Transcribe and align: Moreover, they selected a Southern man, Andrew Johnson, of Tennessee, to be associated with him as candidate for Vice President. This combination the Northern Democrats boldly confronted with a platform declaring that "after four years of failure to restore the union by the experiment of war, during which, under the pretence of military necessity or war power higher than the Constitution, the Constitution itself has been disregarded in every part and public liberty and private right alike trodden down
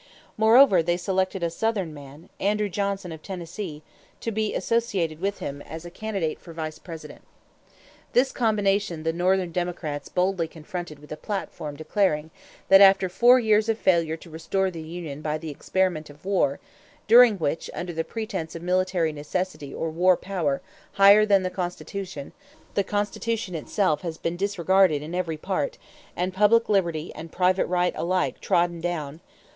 Moreover, 0.35 0.81
they 0.81 0.97
selected 0.97 1.43
a 1.43 1.51
Southern 1.51 1.93
man, 1.93 2.27
Andrew 2.39 2.69
Johnson, 2.69 3.11
of 3.11 3.21
Tennessee, 3.21 3.83
to 4.19 4.31
be 4.31 4.55
associated 4.55 5.19
with 5.19 5.37
him 5.37 5.61
as 5.61 5.87
candidate 5.93 6.39
for 6.39 6.53
Vice 6.53 6.79
President. 6.79 7.21
This 8.13 8.31
combination 8.31 9.03
the 9.03 9.13
Northern 9.13 9.51
Democrats 9.51 10.09
boldly 10.09 10.47
confronted 10.47 10.97
with 10.97 11.11
a 11.11 11.17
platform 11.17 11.75
declaring 11.75 12.31
that 12.67 12.81
"after 12.81 13.09
four 13.09 13.39
years 13.39 13.69
of 13.69 13.77
failure 13.77 14.17
to 14.17 14.29
restore 14.31 14.71
the 14.71 14.81
union 14.81 15.21
by 15.21 15.37
the 15.37 15.51
experiment 15.51 16.09
of 16.09 16.25
war, 16.25 16.59
during 17.07 17.37
which, 17.37 17.69
under 17.71 17.93
the 17.93 18.03
pretence 18.03 18.55
of 18.55 18.63
military 18.63 19.13
necessity 19.13 19.71
or 19.71 19.91
war 19.91 20.17
power 20.17 20.63
higher 20.93 21.27
than 21.27 21.43
the 21.43 21.51
Constitution, 21.51 22.31
the 22.73 22.83
Constitution 22.83 23.53
itself 23.53 24.01
has 24.01 24.17
been 24.17 24.35
disregarded 24.35 25.03
in 25.03 25.13
every 25.13 25.37
part 25.37 25.77
and 26.15 26.33
public 26.33 26.69
liberty 26.69 27.13
and 27.13 27.31
private 27.31 27.67
right 27.67 27.93
alike 27.95 28.39
trodden 28.39 28.81
down 28.81 29.21